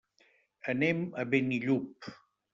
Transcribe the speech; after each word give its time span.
Anem 0.73 1.03
a 1.11 1.27
Benillup. 1.35 2.11